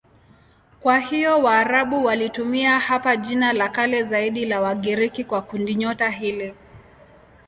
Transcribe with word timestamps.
Kwa 0.79 0.99
hiyo 0.99 1.39
Waarabu 1.39 2.05
walitumia 2.05 2.79
hapa 2.79 3.15
jina 3.17 3.53
la 3.53 3.69
kale 3.69 4.03
zaidi 4.03 4.45
la 4.45 4.61
Wagiriki 4.61 5.23
kwa 5.23 5.41
kundinyota 5.41 6.09
hili. 6.09 6.55